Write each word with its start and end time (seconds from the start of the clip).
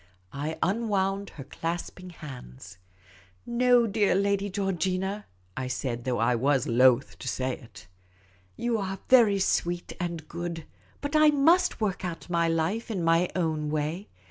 I 0.33 0.57
unwound 0.63 1.29
her 1.37 1.43
clasping 1.43 2.09
hands." 2.09 2.79
No, 3.45 3.85
dear 3.85 4.15
Lady 4.15 4.49
Geor 4.49 4.75
gina," 4.79 5.27
I 5.55 5.67
said, 5.67 6.05
though 6.05 6.17
I 6.17 6.33
was 6.33 6.65
loth 6.67 7.19
to 7.19 7.27
say 7.27 7.55
it." 7.57 7.85
You 8.57 8.79
are 8.79 8.97
very 9.09 9.37
sweet 9.37 9.93
and 9.99 10.27
good, 10.27 10.65
but 11.01 11.15
I 11.15 11.29
must 11.29 11.79
work 11.79 12.03
out 12.03 12.31
my 12.31 12.47
life 12.47 12.89
in 12.89 13.03
my 13.03 13.29
own 13.35 13.69
way. 13.69 14.09